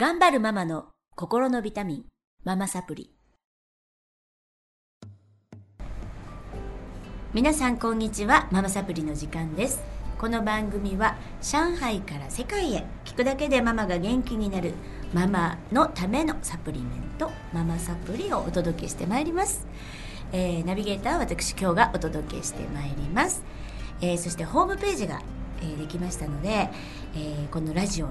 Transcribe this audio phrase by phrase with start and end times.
[0.00, 2.04] 頑張るママの心のビタミン、
[2.44, 3.10] ママサプリ。
[7.34, 9.82] 皆さんこんにちは、ママサプリの時間です。
[10.16, 14.74] この番組は上海から世界へ聞くだけでママが元気になる
[15.12, 19.66] ママのためのサプリメントママサプリをお届けしてまいります、
[20.32, 23.42] えーナビゲーターは私今日がお届けしてまいります、
[24.00, 25.20] えーそしてホームページが、
[25.60, 26.70] えーできましたので、
[27.16, 28.10] えーこのラジオ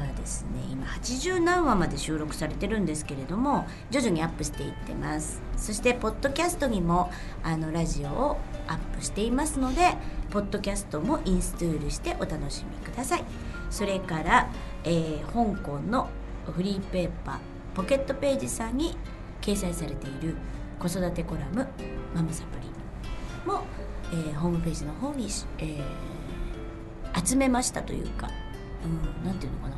[0.00, 5.40] がですね今80何話まで収録されてるんですけれども徐々にアップしていってます。
[5.56, 7.10] そしてポッドキャストにも
[7.42, 9.96] あのラジオをアップしていますので
[10.30, 13.24] ポッドキャストもインストールしてお楽しみください。
[13.70, 14.50] それから、
[14.84, 16.08] えー香港の
[16.46, 17.38] フリーペーパー
[17.74, 18.96] ポケットページさんに
[19.40, 20.36] 掲載されている
[20.78, 21.66] 子育てコラム
[22.14, 23.62] 「ママサプリも」
[24.12, 25.82] えーホームページの方に、えー
[27.24, 28.28] 集めましたというか、
[28.84, 29.74] うん、なんていうのかな。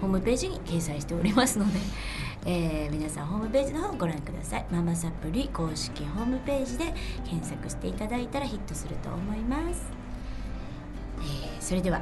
[0.00, 1.78] ホームページに掲載しておりますので、
[2.46, 4.64] えー皆さんホームページの方をご覧ください。
[4.70, 9.86] ママサプリ公式ホームページで検索していただいたらヒットすると思います、
[11.20, 12.00] えーそれでは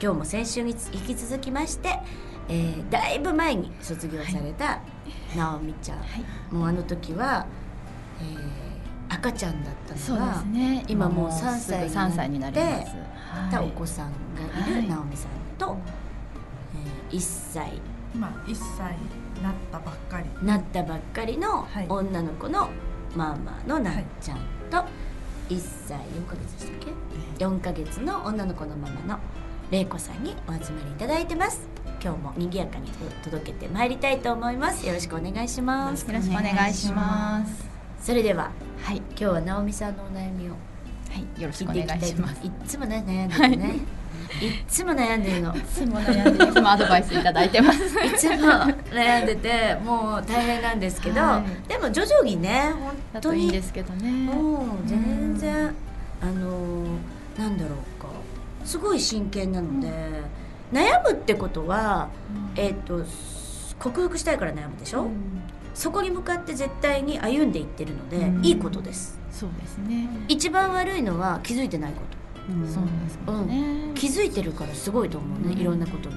[0.00, 1.98] 今日も先週に引き続きまして、
[2.48, 4.80] えーだいぶ前に卒業された
[5.34, 5.98] 直美ちゃん、
[6.56, 7.46] もうあの時は、
[8.20, 8.66] えー
[9.08, 10.84] 赤ちゃんだったのがですね。
[10.88, 12.92] 今もう3すぐ歳に三歳になります。
[13.50, 13.68] たはい。
[13.68, 14.88] お子さんがいるはい。
[14.88, 15.76] 直美さんと、
[17.10, 17.20] えー1
[17.52, 17.80] 歳。
[18.14, 18.96] 今1歳
[19.36, 20.46] になったばっかり。
[20.46, 21.86] なったばっかりのはい。
[21.88, 22.68] 女の子の
[23.14, 24.38] ママのなっちゃん
[24.70, 24.78] と
[25.48, 25.98] 1歳。
[25.98, 26.94] 4ヶ月でしたっ
[27.38, 29.18] け？4ヶ月の女の子のママの
[29.70, 31.60] 玲子さんにお集まりいただいてます。
[32.02, 32.88] 今日も賑やかに
[33.24, 34.86] 届けてまいりたいと思います。
[34.86, 36.06] よろしくお願いします。
[36.06, 37.64] よろしくお願いします。
[38.00, 38.50] それでは
[38.82, 38.98] はい。
[38.98, 40.56] 今日は直美さんのお悩みをは
[41.36, 41.40] い。
[41.40, 42.46] よろしくお願いします。
[42.46, 43.80] いつもね悩んでるね、い、っ
[44.68, 45.54] つも悩んでるの。
[45.56, 47.84] いつも悩んでいつもアドバイスいただいてます。
[47.84, 48.36] いつも
[48.90, 51.68] 悩んでてもう大変なんですけど、はい。
[51.68, 52.72] でも徐々にね
[53.12, 54.10] だ本と当にいいんですけどね。
[54.10, 55.74] もう全然
[56.20, 56.86] あのー
[57.38, 58.08] なんだろうか。
[58.64, 59.88] すごい真剣なので、
[60.72, 62.08] 悩むってことは、
[62.56, 63.04] えっ、と
[63.78, 65.06] 克服したいから悩むでしょ、
[65.74, 68.44] そこに向かって絶対に歩んでいってるので、うん。
[68.44, 69.18] いいことです。
[69.30, 70.08] そうですね。
[70.28, 72.16] 一番悪いのは気づいてないこと
[72.72, 73.92] そうですよね。
[73.94, 76.16] 気づいてるからすごいと思うね、うんいろんなことに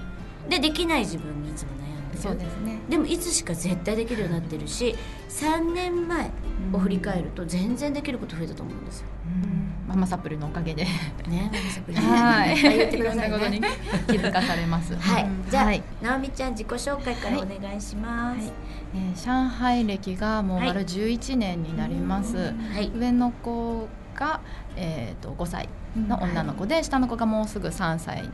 [0.49, 2.79] でできない自分にいつも悩んでるそうですね。
[2.89, 4.95] でもいつしか絶対できるようになってるし
[5.29, 6.31] 3年前
[6.73, 9.07] を振り返ると全然できること増えたと思うんですよ。
[9.43, 10.85] うんママサプリのおかげで。
[11.27, 12.61] ね、ママサプリはい。
[12.61, 13.69] 言ってくださいろんなことにね。
[14.07, 14.95] 気づかされます。
[14.95, 18.39] はい、じゃあ、はい直美ちゃん自己紹介からお願いします。
[18.39, 18.51] はい
[18.95, 22.37] えー上海歴がもうはい丸11年になります。
[22.37, 24.41] はい、上の子が、
[24.75, 28.29] えー、と5歳の女の子で、下の子がもうすぐ3歳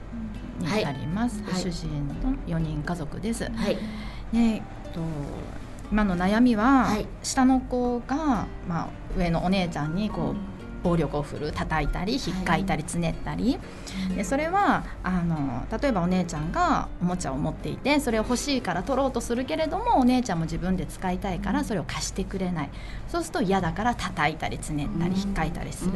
[0.59, 1.61] になります、はい。
[1.61, 3.45] 主人の4人家族です。
[3.45, 3.75] はい、
[4.31, 4.61] でえっ
[4.93, 5.01] と
[5.91, 7.05] 今の悩みは、はい。
[7.21, 10.35] 下の子が、まあ、上のお姉ちゃんにこう
[10.83, 13.57] 暴力を振る叩いたりひっかいたりつねったり、
[14.15, 22.69] でそれはあの例えばお姉ちゃんがおもちゃを持っていてそれを欲しいから取ろうとするけれどもお姉ちゃんも自分で使いたいからそれを貸してくれない。
[23.07, 25.91] そうすると嫌だから叩いたりつねったりひっかいたりする。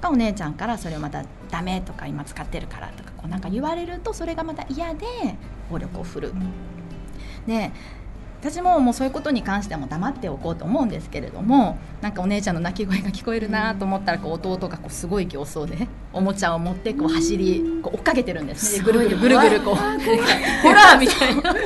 [0.00, 5.06] がお姉ちゃんからそれをまた「ダメ」とか「今使ってるから」とかこうなんか言われるとそれがまた嫌で
[5.70, 6.32] 暴力を振る。
[7.46, 7.70] で
[8.40, 19.74] 私ももうそういうことに関してはもう黙っておこうと思うんですけれどもなんかお姉ちゃんの泣き声が聞こえるなと思ったらこう弟がこうすごい形相でおもちゃを持ってこう走りこう追っかけてるんですねでぐるぐるぐるぐるこう
[20.62, 21.52] ホラーみたいな。
[21.52, 21.64] 結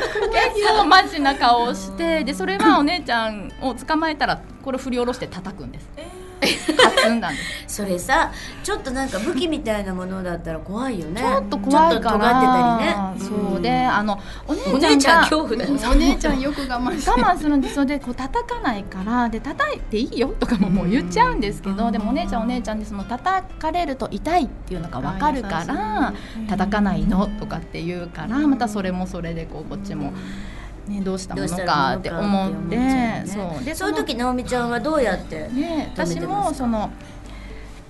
[0.79, 5.89] 構マジな顔をしてでそれはお姉ちゃんを捕まえたらこれ振り下ろして叩くんです。
[6.41, 7.77] カツンなんです。
[7.83, 11.21] それさ、ちょっとなんか武器みたいなものだったら怖いよね。
[11.21, 13.51] ちょっと怖いからちょっと尖ってたりね。
[13.53, 15.71] そうであのおお姉ちゃんが姉ちゃん恐怖だよ。
[15.93, 17.85] お姉ちゃんよく我慢して我慢するんですよ。
[17.85, 26.15] でこう叩かないからで叩いていいよとかももう言っちゃうんですけど、でもお姉ちゃんお姉ちゃんでその叩かれると痛いっていうのが分かるから
[26.49, 30.13] 叩かないのとかって言うからまたそれもそれでこうこっちも、
[30.87, 33.65] ね、どうしたものかって思ってそう。
[33.65, 35.49] でそういう時直美ちゃんはどうやって。
[35.49, 36.91] ね、私もその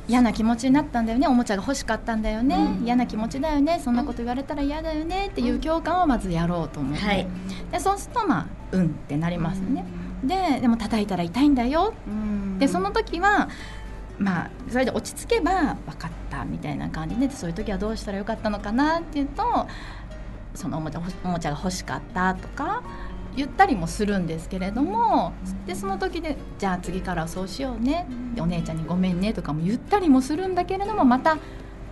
[0.08, 2.84] 嫌な気持ちになったんだよねおもちゃが欲しかったんだよね、うん。
[2.84, 7.26] 嫌な気持ちだよねそんなこと言われたら嫌だよねっていう共感をまずやろうと思って、はい。
[7.70, 9.84] でそうするとまあうんってなりますね、
[10.24, 11.94] ででも叩いたら痛いんだよ。
[12.58, 13.48] でその時は
[14.18, 19.66] まあそれで落ち着けば分かったみたいな感じでそういう時はどうしたらよかったのかなっていうと
[20.54, 22.82] そのおもちゃおもちゃが欲しかったとか
[23.36, 25.32] 言ったりもするんですけれども
[25.66, 28.06] でその時でじゃあ次からはそうしようね。
[28.34, 31.36] でお姉ちゃんにごめんねとかも言ったりもするんだけれどもまた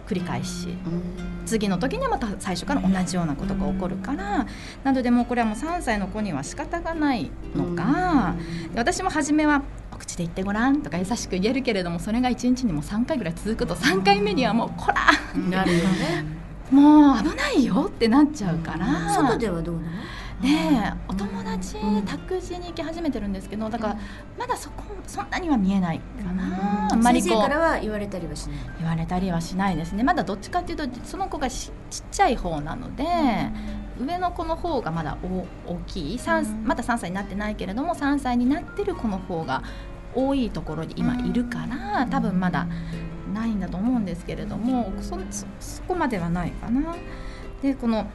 [0.06, 0.69] 繰り返し。
[0.69, 4.46] うん次の時にはまた最初から同じようなことが起こるから
[4.84, 8.34] なのでもうこれはもう3歳の子には仕方がないのか、
[8.75, 14.94] で私も初めは「お口で言ってごらん」とか優しく言えるけれどもそれが1日にもう3回ぐらい続くと3回目にはもう「こら
[15.40, 16.38] なるよね
[16.70, 19.11] もう危ないよ」ってなっちゃうから。
[19.11, 19.88] 外ではどうなの？
[20.41, 21.75] ねえお友達
[22.06, 23.97] 託児に行き始めてるんですけどだから
[24.38, 27.29] まだそこそんなには見えないかな、あんまりこう。
[27.31, 28.59] 先生からは言われたりはしない？
[28.79, 30.05] 言われたりはしないですね。
[30.05, 33.05] まだどっちかっていうとその子がしちっちゃい方なので、
[34.00, 39.65] 上の子の方がまだお大きい三まだ3歳になってないけれども3歳になってる子の方が
[40.15, 42.69] 多いところに今いるから多分まだ
[43.29, 46.95] ないんだと思うんですけれどもそそそこまではないかな。
[47.63, 48.07] でこの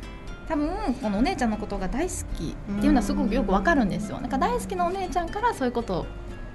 [0.48, 0.70] 多分
[1.02, 4.20] このお姉ちゃんのことが大好きっていうのはすごくよくわかるんですよ。
[4.20, 6.06] なんか大好きなお姉ちゃんからそういうことを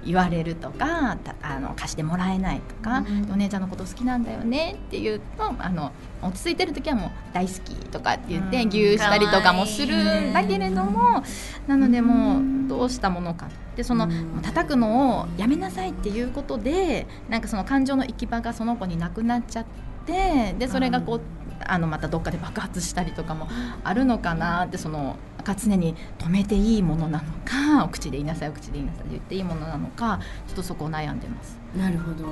[0.05, 3.31] 言われるとかたあの貸してもらえないとか、うん。
[3.31, 5.91] お姉ちゃんのこと好きなんだよねって言うとあの
[6.21, 8.69] 落ち着いてる時はもう大好きとかって言ってうん。
[8.69, 11.23] ぎゅーしたりとかもするんだけれども
[11.67, 14.41] なのでもうどうしたものかでそのうん。
[14.41, 19.65] 叩くのをやめなさいっていうことでなんかその感情の行き場がその子になくなっちゃっ
[20.05, 21.21] てでそれがこう
[21.65, 23.47] あのまたどっかで爆発したりとかも
[23.83, 31.57] あるのかなってそのなんか常に止めていいものなのかお口で言いなさいお口で言いなさいって言っていいものなのかちょっとそこを悩んでます。
[31.77, 32.25] なるほど、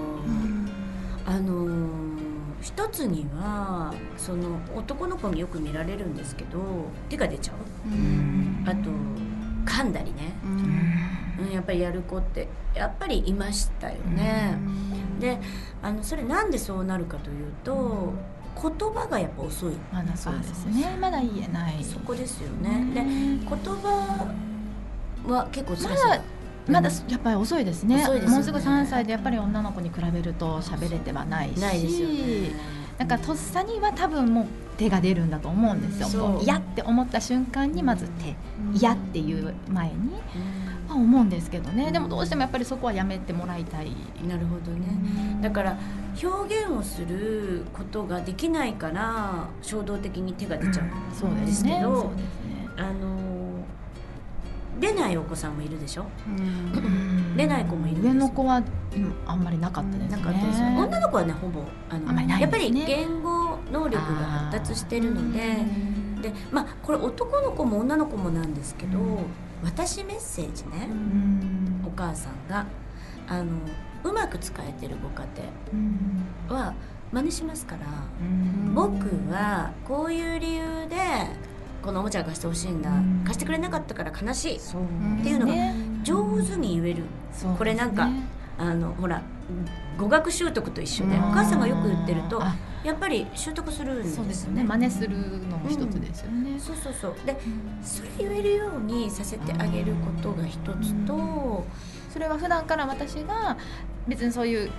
[1.26, 2.28] あのー
[2.60, 6.60] 一つにはその男の子によく見られるんですけど
[7.08, 7.56] 手が出ちゃう。
[8.68, 8.90] あと
[9.66, 14.58] 噛んだりね、うん、やっぱりやる子ってやっぱりいましたよね、
[15.20, 15.40] で
[15.84, 18.14] あのそれなんでそうなるかというと
[18.62, 19.74] 言葉がやっぱ遅い。
[19.92, 20.98] まだそうですね。
[21.00, 21.84] まだ言えない。
[21.84, 22.92] そこですよね。
[22.94, 24.28] で言葉
[25.28, 26.22] は結構まだ
[26.68, 27.98] まだやっぱり遅いですね。
[27.98, 28.28] ね。
[28.28, 31.60] もうすぐ3歳でやっぱり女の子に比べると喋れてはないし。
[31.60, 32.52] ないですよね。
[32.98, 34.46] なんかとっさには多分もう
[34.78, 36.40] 手が出るんだと思うんですよ。
[36.44, 38.36] 嫌って思った瞬間にまず手。
[38.74, 39.94] 嫌っていう前に。
[39.94, 41.92] うんは思うんですけどね。
[41.92, 43.92] でもどうしてもやっぱりそこはやめてもらいたい。
[44.28, 44.88] なるほどね。
[45.42, 45.78] だから
[46.22, 52.68] 表現をすることができないから衝動的に手が出ちゃうそうでですすけどねね。
[52.78, 53.18] あの
[54.80, 56.06] 出ないお子さんもいるでしょ？
[56.28, 57.36] うん。
[57.36, 58.62] 出ない子もいる上の子はう
[59.00, 60.24] んあんまりなかったですね。
[60.24, 60.68] ですよ。
[60.68, 65.58] 女の子はねほぼあのあんまりないやっぱり言語能力が発達してるので。
[66.18, 69.18] でまあこれ男の子も女の子もなんですけど、うん
[69.64, 71.84] 私メッセージね、うん。
[71.86, 72.66] お母さんが
[73.28, 73.46] あの
[74.04, 75.24] うまく使えてるご家
[75.74, 76.24] うん。
[76.48, 76.74] 庭は
[77.12, 77.86] 真似しますから、
[78.22, 78.74] うん。
[78.74, 80.98] 僕はこういう理由で
[81.82, 83.22] このおもちゃを貸してほしいんだ、うん。
[83.24, 84.60] 貸してくれなかったから悲しいっ
[85.24, 85.76] ていうのがね。
[86.04, 87.04] 上手に言える。
[87.58, 88.10] これなんか
[88.58, 89.22] あのほら
[89.98, 91.24] 語学習得と一緒でうん。
[91.30, 92.56] お母さんがよく言ってるとあ。
[92.84, 94.62] やっぱり習得するんですよそうですよね。
[94.62, 95.18] ね真似する
[95.50, 97.16] のも一つですよね、そうそうそう。
[97.26, 97.36] で
[97.84, 101.66] それ言えるようにさせてあげることが一つと
[102.12, 103.58] それは普段から私が
[104.08, 104.72] 別にそういう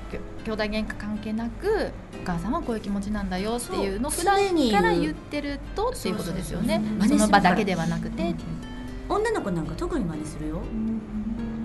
[0.45, 1.93] 兄弟喧嘩関係なく
[2.23, 4.39] お母さんはこういう気持ちなんだよっていうのを普段
[4.71, 6.81] から言ってるとっていうことですよね。
[7.07, 8.35] その場だけではなくて、
[9.09, 10.63] 女の子なんか特に真似するよ。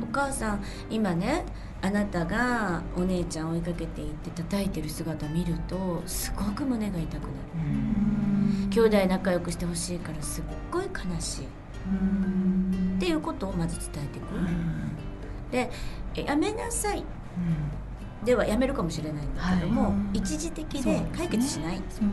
[0.02, 1.46] お母さん今ね
[1.84, 7.34] あなたがお姉ちゃん追いかけていって叩いてる姿見るとすごく胸が痛くなる。
[8.70, 11.44] 兄弟仲良くしてほしいからすっごい悲しい。
[11.44, 14.28] っていうことをまず伝えていく。
[15.52, 15.70] で
[16.16, 17.04] えやめなさい。
[18.24, 20.20] ではやめるかもしれないんだけども、はい。
[20.20, 22.00] 一時的で解決しない、です。
[22.00, 22.08] ね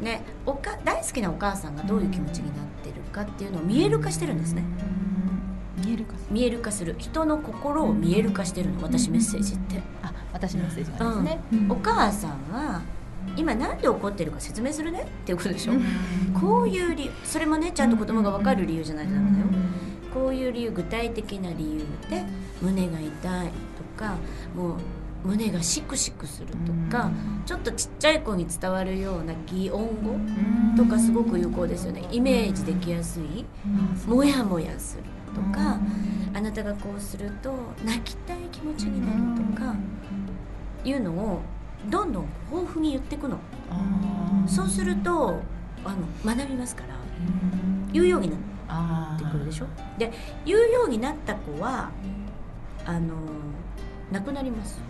[0.00, 4.62] ね、おか大好きなお母さんがどういう気持ちになってるかっていうのを見える化してるんですね
[5.84, 6.94] 見えるか見える化する。
[6.98, 8.82] 人の心を見える化してるの。
[8.82, 12.82] 私メッセージって、あ私のメッセージがですね、お母さんは
[13.36, 15.02] 今なんで怒ってるか説明するね？
[15.02, 15.72] っていうことでしょ、
[16.38, 19.44] こういう理由それもねちゃんと子供が分かる理由じゃないとダメだよ、
[20.14, 21.78] こういう理由具体的な理由
[22.10, 22.24] で
[22.62, 24.16] 胸が痛いとか
[24.56, 24.78] もう
[25.24, 27.10] 胸がシクシクするとか、
[27.44, 30.16] ちょっとちっちゃい子に伝わるような擬音語
[30.76, 32.06] とかすごく有効ですよね。
[32.12, 33.44] イメージできやすい。
[34.06, 35.78] モヤモヤするとか
[36.34, 37.54] あなたがこうすると
[37.84, 39.74] 泣きたい気持ちになるとか
[40.84, 41.40] いうのを
[41.88, 43.38] どんどん豊富に言っていくの。
[44.46, 45.40] そうすると
[45.84, 46.94] あの学びますから。
[47.92, 49.66] 言うようになってくるでしょ。
[49.96, 50.12] で
[50.44, 51.90] 言うようになった子は
[52.84, 53.14] あの
[54.12, 54.80] なくなります。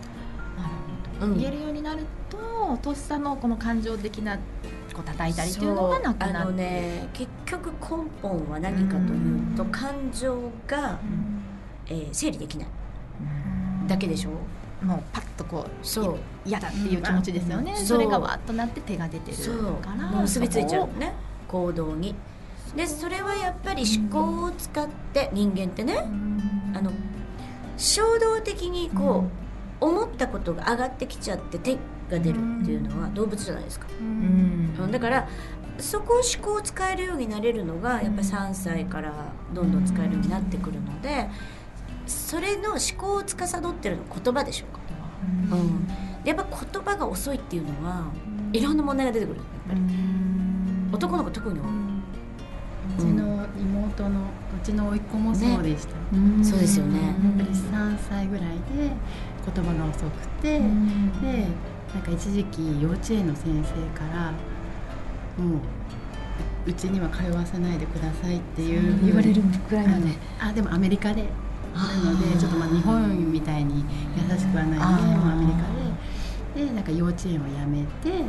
[0.57, 0.69] なる
[1.19, 1.31] ほど。
[1.31, 1.39] うん。
[1.39, 4.37] 言えるようになるととっさのこの感情的な
[4.99, 6.53] こう叩いたりっていうのがなくなって。
[6.53, 9.71] ね結局根本は何かというとうん。
[9.71, 10.99] 感情が、
[11.87, 12.67] えー整理できない。
[13.87, 14.31] だけでしょ？
[14.85, 16.17] もうパッとこうそう。
[16.45, 17.85] 嫌だっていう気持ちですよね、うん。
[17.85, 20.21] それがわっとなって手が出てるそうからもう。
[20.21, 21.13] 結びついちゃうね
[21.47, 22.15] 行動に。
[22.75, 25.97] でそれはやっぱり思考を使って人間ってね
[26.75, 26.91] あの
[27.77, 29.23] 衝動的にこ
[29.81, 31.77] う、思ったことが上がってきちゃって手
[32.11, 35.27] が出るっていうのは動物じゃないですか、うんだから
[35.77, 39.13] そこを思考を使えるようになれるのがやっぱり3歳から
[39.53, 41.29] どんどん使えるようになってくるので
[42.05, 45.87] それの思考を司ってるのは言葉でしょうか、うん、
[46.23, 48.11] でやっぱ言葉が遅いっていうのは
[48.51, 49.37] いろんな問題が出てくる。
[49.37, 49.81] やっぱり。
[50.91, 51.65] 男の子特に多い、
[52.97, 56.43] うちの妹のうちの甥っ子もそうでした、うん。
[56.43, 56.99] そうですよね。
[56.99, 58.91] やっぱり3歳ぐらいで
[59.53, 61.21] 言葉が遅くて、うん。
[61.21, 61.45] で
[61.93, 64.33] なんか一時期幼稚園の先生から
[65.39, 65.59] もう
[66.69, 70.13] うちには通わせないでくださいっていう言われるくらいまで。
[70.39, 71.25] あでもアメリカで。
[71.73, 75.59] なのでちょっとまあ日本みたいに優しくはないんでもうアメリカ
[76.59, 76.65] で。
[76.65, 78.23] でなんか幼稚園を辞めて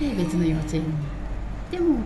[0.00, 0.82] で別の幼稚園。
[0.82, 0.86] に
[1.70, 1.98] でも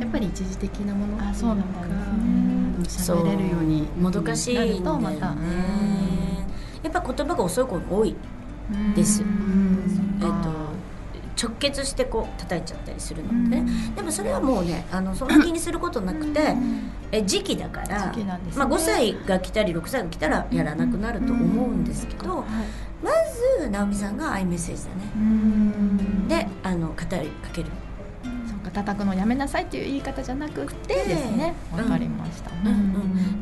[0.00, 1.14] やっぱり一時的なもの。
[1.14, 4.72] っていうのあそうなんですねが喋れるようにもどかしいんだよね。
[4.72, 5.26] なるとまた
[6.82, 8.14] やっぱ言葉が遅い子が多い
[8.94, 9.22] です。
[9.22, 10.20] うん。
[10.20, 10.63] えっと
[11.44, 16.54] 直結してこう叩いちゃったりするので、ねでもそれはもうねあのそんな気にすることなくて、
[17.12, 18.24] え時期だから、ね。
[18.56, 22.44] まあ、5歳が来たり6歳が来たらやらなくなると思うんですけど、
[23.02, 23.10] ま
[23.60, 26.28] ず直美さんがアイメッセージだね、うん。
[26.28, 27.70] であの語りかける、
[28.72, 31.84] 叩くのやめなさいっていう言い方じゃなくてですねうん。
[31.84, 33.33] わかりました、うんうん、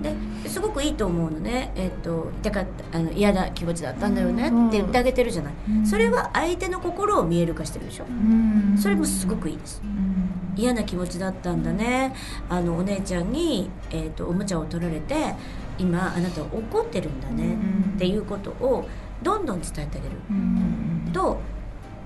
[0.63, 5.87] ごくいいと思うのね、えっと痛かったあの嫌な気持ちだったんだよねって言ってあげてるじゃない、うん。
[5.87, 8.79] それは相手の心を見える化してるでしょ、うん。
[8.79, 9.83] それもすごくいいです。
[9.85, 10.55] うん。
[10.57, 12.15] 嫌な気持ちだったんだね。
[12.49, 15.35] あのお姉ちゃんに、えー、とおもちゃを取られて
[15.79, 17.45] 今あなたは怒ってるんだね。
[17.45, 17.93] うん。
[17.95, 18.89] っていうことを
[19.23, 20.17] どんどん伝えてあげる。
[20.31, 21.11] うん。
[21.13, 21.41] と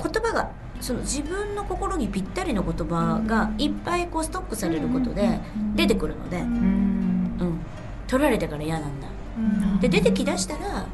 [0.03, 5.41] 言葉がその自分の心にぴったりの言葉がいっぱいこうストックされることで
[5.75, 6.45] 出てくるので、
[8.07, 9.09] 取られてから嫌なんだ。
[9.39, 9.41] う
[9.77, 9.81] ん。
[9.81, 10.87] で出てきだしたら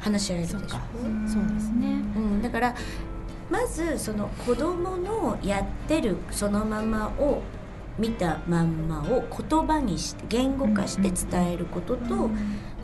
[0.00, 0.58] 話し合えるでしょ。
[0.58, 0.80] そうか
[1.26, 2.02] そうですね。
[2.16, 2.74] うん、だから
[3.50, 7.42] まずその子供のやってるそのままを
[7.98, 12.28] 見たまんまを言葉にして言語化して伝えることと、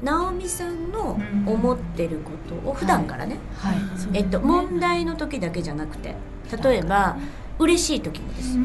[0.02, 3.76] 直美さんの思ってることを普段からね、はい。
[4.12, 6.14] えっと、問題の時だけじゃなくて
[6.62, 7.16] 例えば
[7.58, 8.56] 嬉しい時もです。
[8.56, 8.62] よ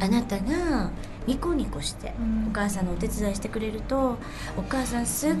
[0.00, 0.90] あなたが
[1.26, 2.14] ニコニコして
[2.48, 4.18] お母さんのお手伝いしてくれると
[4.56, 5.34] お母さんすっ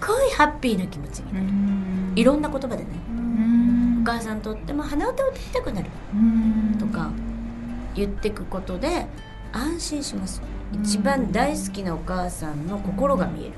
[0.00, 1.46] ごいハッピーな気持ちになる、
[2.20, 2.88] いろんな言葉でね。
[4.00, 5.90] お母さんとっても鼻歌を歌いたくなる。
[6.78, 7.10] とか
[7.94, 9.06] 言ってくことで
[9.52, 10.40] 安心します。
[10.72, 13.52] 一番大好きなお母さんの心が見える、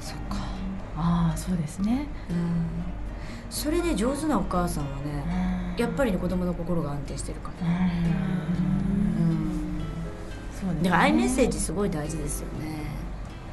[0.00, 0.36] そっか。
[0.96, 2.06] ああそうですね。
[3.50, 8.79] それで上手なお母さんはねやっぱりね子供の心が安定してるから、うん
[10.70, 10.82] そうね。
[10.84, 12.80] だからアイメッセージすごい大事ですよね。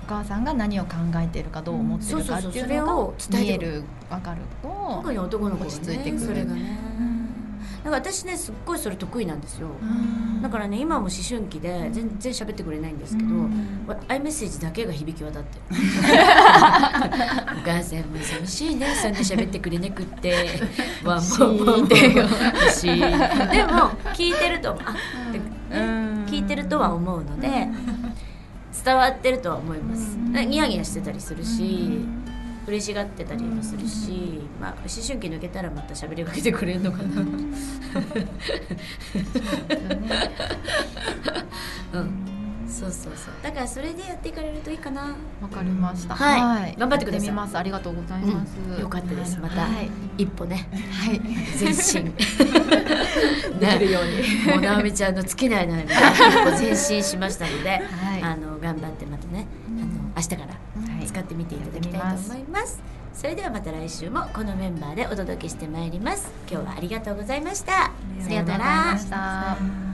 [0.06, 6.20] お母さんが何を考えてるかどう思ってるかっていうのが見える分かると特に男の子落ち着いてくる。
[6.20, 6.98] それがね。
[7.84, 9.68] だから私ねすっごいそれ得意なんですよ。
[9.82, 9.86] う
[10.40, 10.42] ん。
[10.42, 13.30] だからね今も思春期で全然喋ってくれないんですけど、
[14.08, 15.58] アイメッセージだけが響き渡って。
[15.58, 15.78] るお
[17.66, 20.34] 母さんも寂しいねそんな喋ってくれなくって。
[21.04, 23.10] わもうもうもうしでも
[24.14, 24.78] 聞いてるとあっ
[25.32, 25.40] て、
[26.48, 27.68] てるとは思うので
[28.84, 30.18] 伝わってるとは思います。
[30.18, 32.06] ニヤニヤしてたりするし
[32.68, 37.22] 嬉しがってたりもするし、まあ、思春期抜けたらまた喋りかけてくれるのかな。
[41.94, 42.28] うん。
[42.68, 43.34] そうそうそう。
[43.42, 45.16] だからそれでやっていかれるといいかな。
[45.42, 46.16] わかりました。
[46.16, 46.76] はい。
[46.78, 47.32] 頑張ってください。
[47.32, 47.58] ます。
[47.58, 48.82] ありがとうございます、うん。
[48.82, 49.40] よかったです。
[49.40, 50.68] またはい、一歩ね。
[50.92, 51.22] はい、
[51.60, 52.14] 前進
[53.58, 54.52] できるように。
[54.52, 57.78] もう直美ちゃんの尽きない悩みが前進しましたので、は
[58.18, 58.22] い。
[58.22, 62.82] あの頑張ってまたねあの明日からはい使ってみていただきたいと思います,、
[63.14, 66.30] それではまた来週もこのメンバーでお届けしてまいります。
[66.50, 67.92] 今日はありがとうございました。
[68.22, 69.87] さようなら